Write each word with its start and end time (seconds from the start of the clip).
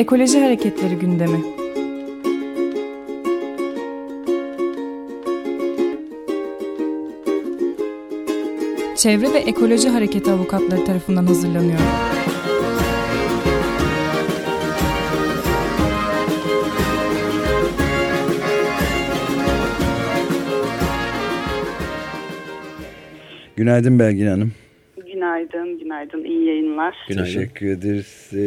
Ekoloji 0.00 0.40
Hareketleri 0.40 0.94
gündemi. 0.94 1.40
Çevre 8.96 9.32
ve 9.32 9.38
Ekoloji 9.38 9.88
Hareketi 9.88 10.30
avukatları 10.30 10.84
tarafından 10.84 11.26
hazırlanıyor. 11.26 11.78
Günaydın 23.56 23.98
Belgin 23.98 24.26
Hanım. 24.26 24.52
Günaydın, 25.40 25.78
günaydın. 25.78 26.24
İyi 26.24 26.46
yayınlar. 26.46 26.94
Günaydın. 27.08 27.24
Teşekkür 27.24 27.66
ederiz. 27.66 28.30
Ee, 28.34 28.38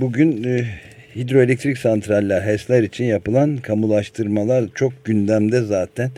bugün 0.00 0.44
e, 0.44 0.64
hidroelektrik 1.16 1.78
santraller 1.78 2.40
HES'ler 2.40 2.82
için 2.82 3.04
yapılan 3.04 3.56
kamulaştırmalar 3.56 4.64
çok 4.74 4.92
gündemde 5.04 5.60
zaten. 5.60 6.10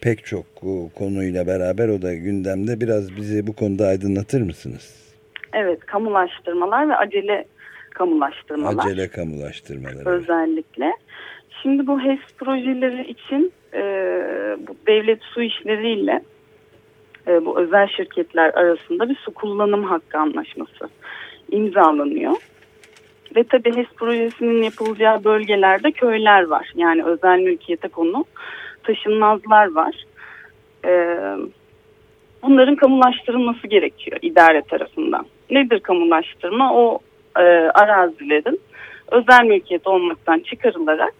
Pek 0.00 0.24
çok 0.24 0.46
konuyla 0.94 1.46
beraber 1.46 1.88
o 1.88 2.02
da 2.02 2.14
gündemde. 2.14 2.80
Biraz 2.80 3.16
bizi 3.16 3.46
bu 3.46 3.52
konuda 3.52 3.86
aydınlatır 3.86 4.42
mısınız? 4.42 5.14
Evet, 5.52 5.80
kamulaştırmalar 5.86 6.88
ve 6.88 6.96
acele 6.96 7.44
kamulaştırmalar. 7.90 8.86
Acele 8.86 9.08
kamulaştırmalar. 9.08 10.06
Özellikle. 10.06 10.92
Şimdi 11.62 11.86
bu 11.86 12.00
HES 12.00 12.20
projeleri 12.38 13.10
için 13.10 13.52
e, 13.74 13.82
bu 14.68 14.76
devlet 14.86 15.22
su 15.22 15.42
işleriyle 15.42 16.22
e, 17.28 17.44
bu 17.44 17.60
özel 17.60 17.86
şirketler 17.88 18.54
arasında 18.54 19.08
bir 19.08 19.16
su 19.16 19.34
kullanım 19.34 19.84
hakkı 19.84 20.18
anlaşması 20.18 20.88
imzalanıyor. 21.50 22.36
Ve 23.36 23.44
tabii 23.44 23.76
HES 23.76 23.86
projesinin 23.96 24.62
yapılacağı 24.62 25.24
bölgelerde 25.24 25.90
köyler 25.92 26.42
var. 26.42 26.72
Yani 26.74 27.04
özel 27.04 27.38
mülkiyete 27.38 27.88
konu 27.88 28.24
taşınmazlar 28.82 29.72
var. 29.72 30.04
E, 30.84 31.18
bunların 32.42 32.76
kamulaştırılması 32.76 33.66
gerekiyor 33.66 34.18
idare 34.22 34.62
tarafından. 34.62 35.26
Nedir 35.50 35.80
kamulaştırma? 35.80 36.74
O 36.74 36.98
e, 37.36 37.42
arazilerin 37.74 38.60
özel 39.10 39.44
mülkiyet 39.44 39.86
olmaktan 39.86 40.38
çıkarılarak 40.38 41.14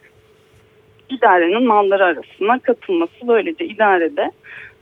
idarenin 1.11 1.67
malları 1.67 2.05
arasına 2.05 2.59
katılması 2.59 3.29
böylece 3.29 3.65
idarede 3.65 4.31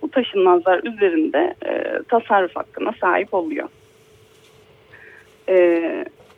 bu 0.03 0.11
taşınmazlar 0.11 0.85
üzerinde 0.85 1.55
e, 1.67 2.03
tasarruf 2.09 2.57
hakkına 2.57 2.93
sahip 3.01 3.35
oluyor. 3.35 3.69
E, 5.49 5.55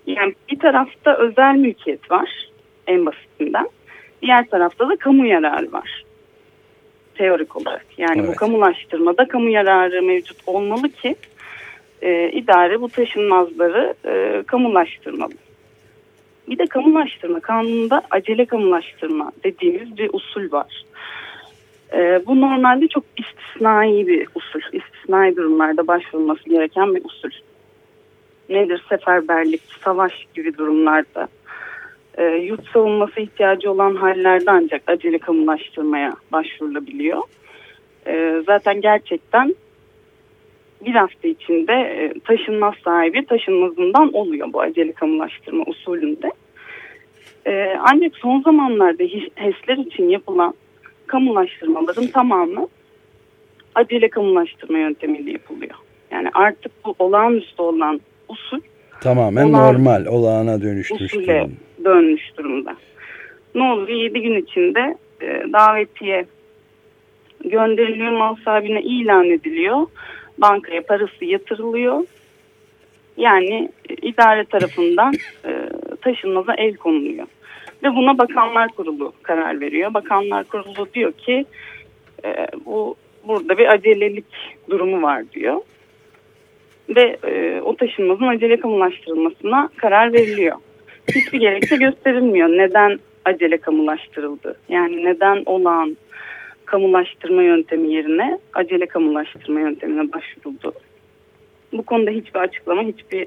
yani 0.06 0.34
bir 0.50 0.58
tarafta 0.58 1.16
özel 1.16 1.55
mülkiyet 1.55 2.11
var 2.11 2.50
en 2.86 3.06
basitinden. 3.06 3.69
Diğer 4.22 4.47
tarafta 4.50 4.88
da 4.88 4.97
kamu 4.97 5.27
yararı 5.27 5.72
var. 5.72 6.05
Teorik 7.14 7.56
olarak. 7.56 7.86
Yani 7.98 8.20
evet. 8.20 8.31
bu 8.31 8.34
kamulaştırmada 8.34 9.28
kamu 9.28 9.48
yararı 9.50 10.03
mevcut 10.03 10.36
olmalı 10.47 10.88
ki 10.88 11.16
e, 12.03 12.31
idare 12.31 12.81
bu 12.81 12.88
taşınmazları 12.88 13.94
e, 14.05 14.42
kamulaştırmalı. 14.47 15.33
Bir 16.48 16.58
de 16.58 16.66
kamulaştırma 16.66 17.41
kanununda 17.41 18.03
acele 18.11 18.47
kamulaştırma 18.47 19.33
dediğimiz 19.44 19.98
bir 19.98 20.11
usul 20.12 20.53
var. 20.53 20.84
E, 21.93 22.23
bu 22.27 22.41
normalde 22.41 22.89
çok 22.89 23.05
istisnai 23.17 24.07
bir 24.07 24.29
usul. 24.35 24.61
İstisnai 24.73 25.37
durumlarda 25.37 25.87
başvurulması 25.87 26.51
gereken 26.51 26.95
bir 26.95 27.05
usul. 27.05 27.31
Nedir? 28.49 28.85
Seferberlik, 28.89 29.61
savaş 29.85 30.27
gibi 30.35 30.59
durumlarda. 30.59 31.29
E, 32.19 32.25
yurt 32.25 32.69
savunması 32.69 33.21
ihtiyacı 33.21 33.71
olan 33.71 33.97
hallerde 33.97 34.51
ancak 34.51 34.83
acele 34.87 35.19
kamulaştırmaya 35.19 36.15
başvurulabiliyor. 36.33 37.23
E, 38.06 38.43
zaten 38.47 38.81
gerçekten 38.81 39.55
bir 40.87 40.95
hafta 40.95 41.29
içinde 41.29 41.73
e, 41.73 42.21
taşınmaz 42.21 42.75
sahibi 42.84 43.27
taşınmazından 43.27 44.12
oluyor 44.12 44.53
bu 44.53 44.61
acele 44.61 44.93
kamulaştırma 44.93 45.65
usulünde. 45.67 46.33
E, 47.47 47.77
ancak 47.81 48.17
son 48.17 48.41
zamanlarda 48.41 49.03
HES'ler 49.34 49.77
için 49.77 50.09
yapılan 50.09 50.55
kamulaştırmaların 51.10 52.06
tamamı 52.06 52.69
acele 53.75 54.09
kamulaştırma 54.10 54.78
yöntemiyle 54.78 55.31
yapılıyor. 55.31 55.75
Yani 56.10 56.28
artık 56.34 56.72
bu 56.84 56.94
olağanüstü 56.98 57.62
olan 57.62 58.00
usul 58.28 58.60
tamamen 59.00 59.49
olağan, 59.49 59.75
normal, 59.75 60.06
olağana 60.06 60.62
dönüşmüş 60.62 61.15
durumda. 61.15 61.49
dönmüş 61.84 62.22
durumda. 62.37 62.76
Ne 63.54 63.62
oluyor? 63.62 63.88
7 63.88 64.22
gün 64.22 64.43
içinde 64.43 64.97
e, 65.22 65.26
davetiye 65.53 66.26
gönderiliyor, 67.44 68.12
mal 68.12 68.37
sahibine 68.44 68.82
ilan 68.82 69.31
ediliyor. 69.31 69.87
Bankaya 70.38 70.82
parası 70.82 71.25
yatırılıyor. 71.25 72.04
Yani 73.16 73.69
e, 73.91 73.94
idare 73.94 74.44
tarafından 74.44 75.15
e, 75.44 75.50
taşınmaza 76.03 76.54
el 76.54 76.76
konuluyor. 76.76 77.26
Ve 77.83 77.97
buna 77.97 78.19
Bakanlar 78.19 78.69
Kurulu 78.69 79.13
karar 79.23 79.61
veriyor. 79.61 79.95
Bakanlar 79.95 80.45
Kurulu 80.45 80.89
diyor 80.95 81.13
ki 81.13 81.45
e, 82.25 82.47
bu 82.67 82.97
burada 83.27 83.59
bir 83.59 83.69
acelelik 83.69 84.25
durumu 84.71 85.03
var 85.03 85.25
diyor. 85.33 85.61
Ve 86.89 87.17
e, 87.25 87.61
o 87.61 87.77
taşınmazın 87.77 88.27
acele 88.27 88.61
kamulaştırılmasına 88.61 89.69
karar 89.77 90.13
veriliyor. 90.13 90.57
Hiçbir 91.15 91.41
gerekçe 91.41 91.77
gösterilmiyor. 91.77 92.49
Neden 92.49 92.99
acele 93.25 93.57
kamulaştırıldı? 93.57 94.57
Yani 94.69 95.05
neden 95.05 95.43
olağan 95.47 95.97
kamulaştırma 96.65 97.43
yöntemi 97.43 97.93
yerine 97.93 98.39
acele 98.55 98.87
kamulaştırma 98.87 99.61
yöntemine 99.61 100.12
başvuruldu? 100.12 100.73
Bu 101.73 101.83
konuda 101.83 102.11
hiçbir 102.11 102.41
açıklama, 102.41 102.83
hiçbir 102.83 103.27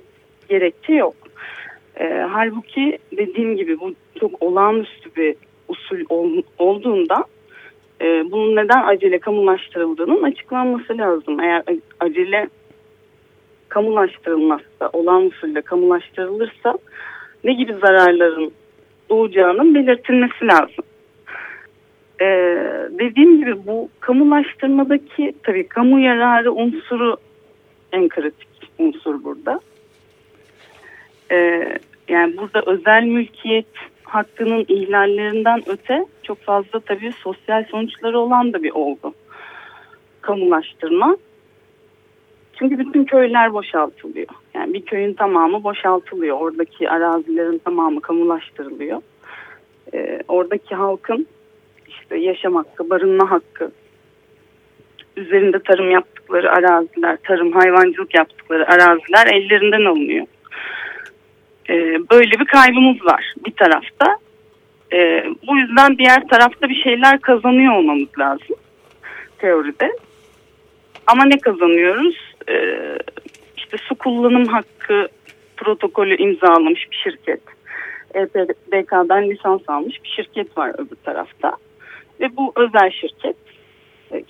gerekçe 0.50 0.94
yok. 0.94 1.16
E, 2.00 2.28
halbuki 2.32 2.98
dediğim 3.12 3.58
gibi 3.58 3.80
bu 3.80 3.94
çok 4.20 4.44
olağanüstü 4.44 5.16
bir 5.16 5.36
usul 5.68 5.98
ol, 6.10 6.42
olduğunda 6.58 7.26
e, 8.02 8.32
bunun 8.32 8.56
neden 8.56 8.84
acele 8.88 9.20
kamulaştırıldığının 9.20 10.24
açıklanması 10.24 10.98
lazım. 10.98 11.40
Eğer 11.40 11.64
acele 12.00 12.50
kamulaştırılmazsa, 13.70 14.90
olağan 14.94 15.26
usulle 15.26 15.62
kamulaştırılırsa 15.62 16.78
ne 17.44 17.54
gibi 17.54 17.74
zararların 17.74 18.52
doğacağının 19.10 19.76
belirtilmesi 19.76 20.48
lazım. 20.48 20.86
Ee, 22.22 22.26
dediğim 23.00 23.38
gibi 23.38 23.68
bu 23.68 23.90
kamulaştırmadaki 24.00 25.34
tabii 25.44 25.68
kamu 25.68 26.00
yararı 26.00 26.52
unsuru 26.54 27.18
en 27.92 28.10
kritik 28.10 28.48
unsur 28.80 29.24
burada. 29.24 29.60
Ee, 31.32 31.78
yani 32.08 32.38
burada 32.38 32.64
özel 32.66 33.04
mülkiyet 33.04 33.66
hakkının 34.04 34.66
ihlallerinden 34.68 35.64
öte 35.66 36.06
çok 36.24 36.42
fazla 36.42 36.80
tabii 36.80 37.12
sosyal 37.12 37.64
sonuçları 37.64 38.20
olan 38.20 38.54
da 38.54 38.64
bir 38.64 38.72
olgu. 38.72 39.14
Kamulaştırma. 40.22 41.18
Çünkü 42.60 42.80
bütün 42.80 43.06
köyler 43.06 43.54
boşaltılıyor. 43.54 44.28
Yani 44.54 44.74
bir 44.74 44.86
köyün 44.86 45.14
tamamı 45.14 45.64
boşaltılıyor. 45.64 46.38
Oradaki 46.40 46.90
arazilerin 46.90 47.58
tamamı 47.58 48.02
kamulaştırılıyor. 48.02 49.02
Ee, 49.94 50.20
oradaki 50.28 50.76
halkın 50.76 51.28
işte 51.88 52.18
yaşam 52.18 52.56
hakkı, 52.56 52.90
barınma 52.90 53.32
hakkı, 53.32 53.72
üzerinde 55.18 55.60
tarım 55.60 55.92
yaptıkları 55.92 56.52
araziler, 56.52 57.18
tarım 57.24 57.52
hayvancılık 57.52 58.16
yaptıkları 58.16 58.68
araziler 58.68 59.28
ellerinden 59.28 59.86
alınıyor 59.86 60.26
e, 61.70 61.74
böyle 62.12 62.40
bir 62.40 62.46
kaybımız 62.46 63.06
var 63.06 63.34
bir 63.46 63.52
tarafta. 63.52 64.18
E, 64.94 65.26
bu 65.48 65.58
yüzden 65.58 65.98
diğer 65.98 66.28
tarafta 66.28 66.70
bir 66.70 66.84
şeyler 66.84 67.22
kazanıyor 67.22 67.74
olmamız 67.74 68.20
lazım 68.20 68.56
teoride. 69.38 69.92
Ama 71.08 71.26
ne 71.26 71.38
kazanıyoruz? 71.38 72.16
E, 72.50 72.56
işte 73.58 73.78
su 73.78 73.96
kullanım 73.96 74.46
hakkı 74.46 75.08
protokolü 75.58 76.18
imzalamış 76.18 76.92
bir 76.92 76.96
şirket. 76.96 77.42
EPDK'dan 78.14 79.30
lisans 79.30 79.62
almış 79.68 80.04
bir 80.04 80.10
şirket 80.10 80.58
var 80.58 80.72
öbür 80.78 80.96
tarafta. 81.04 81.52
Ve 82.20 82.38
bu 82.38 82.54
özel 82.56 82.92
şirket 82.92 83.36
e, 84.12 84.24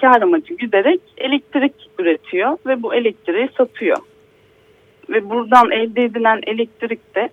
kar 0.00 0.22
amacı 0.22 0.54
güderek 0.54 1.00
elektrik 1.18 1.74
üretiyor 1.98 2.58
ve 2.66 2.82
bu 2.82 2.94
elektriği 2.94 3.48
satıyor 3.56 3.98
ve 5.10 5.30
buradan 5.30 5.70
elde 5.70 6.04
edilen 6.04 6.40
elektrik 6.46 7.14
de 7.14 7.30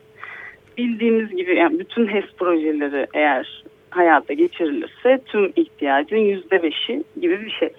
bildiğimiz 0.78 1.30
gibi 1.30 1.56
yani 1.56 1.80
bütün 1.80 2.08
HES 2.08 2.26
projeleri 2.38 3.08
eğer 3.14 3.64
hayata 3.90 4.34
geçirilirse 4.34 5.20
tüm 5.26 5.54
ihtiyacın 5.56 6.18
yüzde 6.18 6.64
beşi 6.64 7.04
gibi 7.22 7.42
bir 7.46 7.52
şey. 7.52 7.70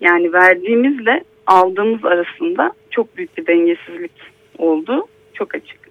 Yani 0.00 0.32
verdiğimizle 0.32 1.24
aldığımız 1.46 2.04
arasında 2.04 2.72
çok 2.90 3.16
büyük 3.16 3.38
bir 3.38 3.46
dengesizlik 3.46 4.12
oldu. 4.58 5.06
Çok 5.34 5.54
açık. 5.54 5.82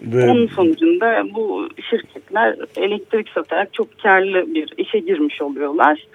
Ve... 0.00 0.30
Onun 0.30 0.46
sonucunda 0.46 1.24
bu 1.34 1.68
şirketler 1.90 2.56
elektrik 2.76 3.28
satarak 3.28 3.74
çok 3.74 3.98
karlı 4.02 4.54
bir 4.54 4.72
işe 4.76 4.98
girmiş 4.98 5.42
oluyorlar. 5.42 6.06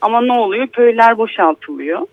Ama 0.00 0.20
ne 0.22 0.32
oluyor? 0.32 0.66
Köyler 0.66 1.18
boşaltılıyor. 1.18 2.06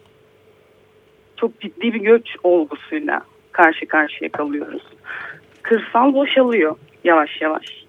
Çok 1.41 1.61
ciddi 1.61 1.93
bir 1.93 2.01
göç 2.01 2.27
olgusuyla 2.43 3.21
karşı 3.51 3.85
karşıya 3.85 4.29
kalıyoruz. 4.29 4.83
Kırsal 5.61 6.13
boşalıyor 6.13 6.75
yavaş 7.03 7.41
yavaş. 7.41 7.79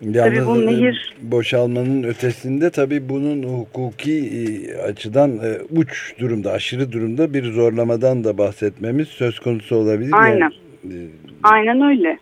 Yalnız 0.00 0.34
tabii 0.34 0.46
bu 0.46 0.66
nehir 0.66 1.14
boşalmanın 1.22 2.02
ötesinde 2.02 2.70
tabii 2.70 3.08
bunun 3.08 3.42
hukuki 3.42 4.12
e, 4.12 4.74
açıdan 4.82 5.30
e, 5.30 5.78
uç 5.78 6.14
durumda, 6.20 6.52
aşırı 6.52 6.92
durumda 6.92 7.34
bir 7.34 7.52
zorlamadan 7.52 8.24
da 8.24 8.38
bahsetmemiz 8.38 9.08
söz 9.08 9.38
konusu 9.38 9.76
olabilir. 9.76 10.12
Aynen. 10.12 10.52
Yani, 10.84 10.94
e, 10.94 11.08
Aynen 11.42 11.80
öyle. 11.80 12.18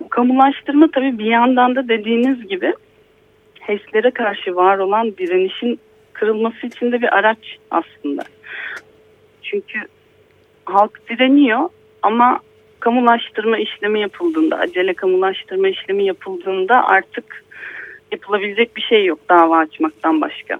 Bu 0.00 0.08
kamulaştırma 0.08 0.88
tabii 0.94 1.18
bir 1.18 1.24
yandan 1.24 1.76
da 1.76 1.88
dediğiniz 1.88 2.48
gibi 2.48 2.72
HES'lere 3.60 4.10
karşı 4.10 4.56
var 4.56 4.78
olan 4.78 5.16
direnişin 5.16 5.80
kırılması 6.12 6.66
için 6.66 6.92
de 6.92 7.02
bir 7.02 7.18
araç 7.18 7.58
aslında. 7.70 8.22
Çünkü 9.50 9.78
halk 10.64 11.08
direniyor 11.08 11.68
ama 12.02 12.40
kamulaştırma 12.80 13.58
işlemi 13.58 14.00
yapıldığında, 14.00 14.56
acele 14.56 14.94
kamulaştırma 14.94 15.68
işlemi 15.68 16.04
yapıldığında 16.04 16.86
artık 16.86 17.44
yapılabilecek 18.12 18.76
bir 18.76 18.82
şey 18.82 19.04
yok 19.04 19.18
dava 19.28 19.58
açmaktan 19.58 20.20
başka. 20.20 20.58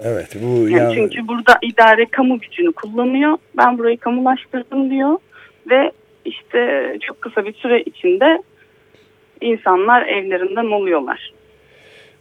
Evet 0.00 0.36
bu 0.42 0.68
yani 0.68 0.72
yani... 0.72 0.94
çünkü 0.94 1.28
burada 1.28 1.58
idare 1.62 2.06
kamu 2.06 2.38
gücünü 2.38 2.72
kullanıyor. 2.72 3.38
Ben 3.56 3.78
burayı 3.78 3.98
kamulaştırdım 3.98 4.90
diyor 4.90 5.18
ve 5.70 5.92
işte 6.24 6.96
çok 7.00 7.20
kısa 7.20 7.44
bir 7.44 7.52
süre 7.52 7.82
içinde 7.82 8.42
insanlar 9.40 10.06
evlerinden 10.06 10.66
oluyorlar. 10.66 11.32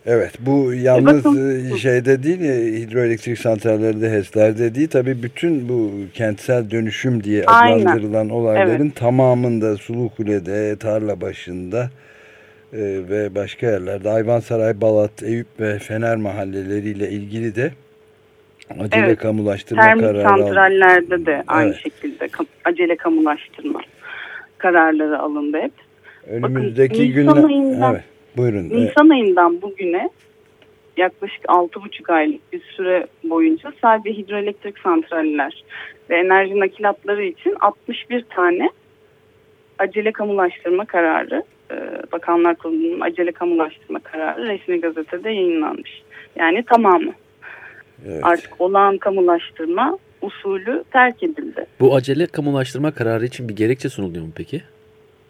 Evet 0.06 0.34
bu 0.40 0.74
yalnız 0.74 1.26
Bakın. 1.26 1.76
şeyde 1.76 2.24
değil 2.24 2.40
hidroelektrik 2.82 3.40
santrallerde 3.40 4.12
HES'lerde 4.12 4.76
değil 4.76 4.88
tabii 4.88 5.24
bütün 5.24 5.70
bu 5.70 5.92
kentsel 6.14 6.72
dönüşüm 6.72 7.24
diye 7.24 7.46
adlandırılan 7.46 8.20
Aynen. 8.20 8.30
olayların 8.30 8.86
evet. 8.86 8.96
tamamında 8.96 9.78
Sulukule'de, 9.78 10.76
tarla 10.80 11.22
başında 11.22 11.90
e, 12.74 12.80
ve 13.10 13.36
başka 13.36 13.68
yerlerde 13.68 14.10
Ayvansaray, 14.10 14.82
Balat, 14.82 15.24
Eyüp 15.24 15.48
ve 15.60 15.80
Fener 15.80 16.16
mahalleleriyle 16.16 17.10
ilgili 17.10 17.56
de 17.56 17.72
acele 18.80 19.06
evet. 19.06 19.20
kamulaştırma 19.20 19.84
Termik 19.84 20.04
kararı 20.04 20.22
santrallerde 20.22 21.26
de 21.26 21.44
aynı 21.48 21.70
evet. 21.70 21.80
şekilde 21.84 22.30
acele 22.66 22.96
kamulaştırma 22.96 23.82
kararları 24.58 25.20
alındı 25.20 25.58
hep. 25.58 25.74
Önümüzdeki 26.28 27.14
günler... 27.14 27.92
Evet. 27.92 28.04
Buyurun. 28.38 28.70
Nisan 28.70 29.10
ayından 29.10 29.62
bugüne 29.62 30.10
yaklaşık 30.98 31.44
6,5 31.44 32.14
aylık 32.14 32.54
bir 32.54 32.62
süre 32.62 33.08
boyunca 33.24 33.74
sadece 33.82 34.18
hidroelektrik 34.18 34.80
santraller 34.80 35.64
ve 36.10 36.18
enerji 36.18 36.60
nakilatları 36.60 37.24
için 37.24 37.56
61 37.60 38.26
tane 38.36 38.70
acele 39.80 40.12
kamulaştırma 40.12 40.86
kararı 40.86 41.44
e, 41.72 41.76
Bakanlar 42.12 42.56
Kurulu'nun 42.56 43.00
acele 43.00 43.32
kamulaştırma 43.32 44.00
kararı 44.00 44.48
resmi 44.48 44.82
gazetede 44.82 45.30
yayınlanmış. 45.30 46.02
Yani 46.36 46.64
tamamı. 46.64 47.12
Evet. 48.08 48.20
Artık 48.24 48.62
olağan 48.62 48.98
kamulaştırma 48.98 49.98
usulü 50.22 50.84
terk 50.92 51.24
edildi. 51.24 51.66
Bu 51.80 51.96
acele 51.96 52.28
kamulaştırma 52.28 52.92
kararı 52.92 53.26
için 53.26 53.50
bir 53.50 53.56
gerekçe 53.56 53.90
sunuluyor 53.90 54.26
mu 54.26 54.32
peki? 54.36 54.62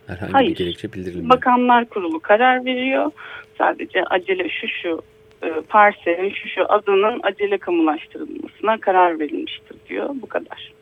Herhangi 0.07 0.33
Hayır. 0.33 0.49
bir 0.49 0.55
gerekçe 0.55 0.93
bildirilmiyor. 0.93 1.29
Bakanlar 1.29 1.85
Kurulu 1.85 2.19
karar 2.19 2.65
veriyor. 2.65 3.11
Sadece 3.57 4.03
acele 4.03 4.49
şu 4.49 4.67
şu 4.67 5.01
e, 5.43 5.61
parselin 5.69 6.29
şu 6.29 6.49
şu 6.49 6.71
adının 6.73 7.19
acele 7.23 7.57
kamulaştırılmasına 7.57 8.77
karar 8.77 9.19
verilmiştir 9.19 9.77
diyor. 9.89 10.09
Bu 10.21 10.27
kadar. 10.27 10.73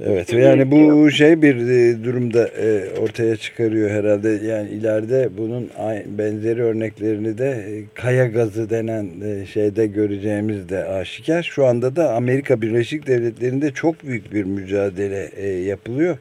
Evet 0.00 0.34
ve 0.34 0.42
yani 0.42 0.70
bu 0.70 1.10
şey 1.10 1.42
bir 1.42 1.56
e, 1.56 2.04
durumda 2.04 2.48
e, 2.48 2.98
ortaya 3.00 3.36
çıkarıyor 3.36 3.90
herhalde 3.90 4.28
yani 4.28 4.68
ileride 4.70 5.28
bunun 5.38 5.70
benzeri 6.06 6.62
örneklerini 6.62 7.38
de 7.38 7.82
kaya 7.94 8.26
gazı 8.26 8.70
denen 8.70 9.06
şeyde 9.44 9.86
göreceğimiz 9.86 10.68
de 10.68 10.84
aşikar. 10.84 11.42
Şu 11.42 11.66
anda 11.66 11.96
da 11.96 12.14
Amerika 12.14 12.62
Birleşik 12.62 13.06
Devletleri'nde 13.06 13.70
çok 13.70 14.02
büyük 14.02 14.32
bir 14.32 14.44
mücadele 14.44 15.42
yapılıyor. 15.50 16.18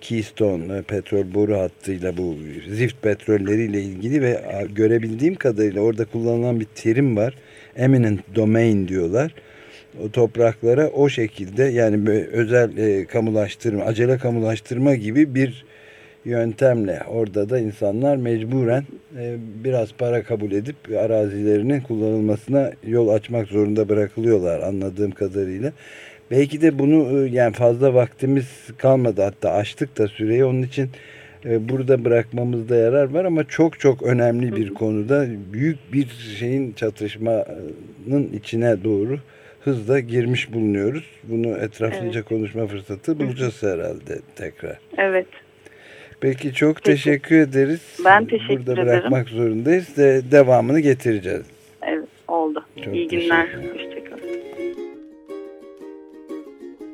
Keystone 0.00 0.82
petrol 0.82 1.34
boru 1.34 1.58
hattıyla 1.58 2.16
bu 2.16 2.36
zift 2.70 3.02
petrolleriyle 3.02 3.82
ilgili 3.82 4.22
ve 4.22 4.40
görebildiğim 4.74 5.34
kadarıyla 5.34 5.80
orada 5.80 6.04
kullanılan 6.04 6.60
bir 6.60 6.66
terim 6.74 7.16
var. 7.16 7.34
Eminent 7.76 8.20
domain 8.34 8.88
diyorlar. 8.88 9.34
O 10.04 10.10
topraklara 10.10 10.88
o 10.88 11.08
şekilde 11.08 11.64
yani 11.64 12.10
özel 12.32 12.76
e, 12.76 13.06
kamulaştırma, 13.06 13.84
acele 13.84 14.18
kamulaştırma 14.18 14.94
gibi 14.94 15.34
bir 15.34 15.64
yöntemle 16.24 17.00
orada 17.08 17.50
da 17.50 17.58
insanlar 17.58 18.16
mecburen 18.16 18.84
e, 19.18 19.36
biraz 19.64 19.92
para 19.92 20.22
kabul 20.22 20.52
edip 20.52 20.76
arazilerinin 20.98 21.80
kullanılmasına 21.80 22.72
yol 22.86 23.08
açmak 23.08 23.48
zorunda 23.48 23.88
bırakılıyorlar 23.88 24.60
anladığım 24.60 25.10
kadarıyla. 25.10 25.72
Belki 26.30 26.62
de 26.62 26.78
bunu 26.78 27.26
e, 27.26 27.30
yani 27.30 27.52
fazla 27.52 27.94
vaktimiz 27.94 28.68
kalmadı 28.78 29.22
hatta 29.22 29.50
açtık 29.50 29.98
da 29.98 30.08
süreyi 30.08 30.44
onun 30.44 30.62
için 30.62 30.90
e, 31.44 31.68
burada 31.68 32.04
bırakmamızda 32.04 32.76
yarar 32.76 33.10
var 33.10 33.24
ama 33.24 33.44
çok 33.44 33.80
çok 33.80 34.02
önemli 34.02 34.56
bir 34.56 34.74
konuda 34.74 35.26
büyük 35.52 35.92
bir 35.92 36.06
şeyin 36.38 36.72
çatışmanın 36.72 38.30
içine 38.34 38.84
doğru 38.84 39.18
hızla 39.60 40.00
girmiş 40.00 40.52
bulunuyoruz. 40.52 41.04
Bunu 41.24 41.48
etraflıca 41.56 42.20
evet. 42.20 42.28
konuşma 42.28 42.66
fırsatı 42.66 43.18
bulacağız 43.18 43.62
herhalde 43.62 44.18
tekrar. 44.36 44.78
Evet. 44.98 45.26
Peki 46.20 46.54
çok 46.54 46.76
Peki. 46.76 46.84
teşekkür 46.84 47.38
ederiz. 47.38 47.98
Ben 48.04 48.24
teşekkür 48.24 48.56
Burada 48.56 48.72
ederim. 48.72 48.86
Burada 48.86 49.00
bırakmak 49.00 49.28
zorundayız. 49.28 49.96
De, 49.96 50.22
devamını 50.30 50.80
getireceğiz. 50.80 51.46
Evet 51.82 52.08
oldu. 52.28 52.64
Çok 52.84 52.94
İyi 52.94 53.08
günler. 53.08 53.48